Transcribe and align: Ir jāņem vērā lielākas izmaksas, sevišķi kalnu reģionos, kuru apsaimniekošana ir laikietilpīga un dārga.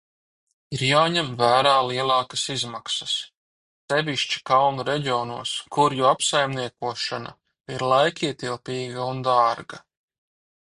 Ir 0.75 0.83
jāņem 0.85 1.27
vērā 1.41 1.73
lielākas 1.87 2.45
izmaksas, 2.53 3.13
sevišķi 3.93 4.41
kalnu 4.51 4.87
reģionos, 4.89 5.53
kuru 5.79 6.09
apsaimniekošana 6.15 7.37
ir 7.77 7.89
laikietilpīga 7.95 9.09
un 9.15 9.23
dārga. 9.31 9.85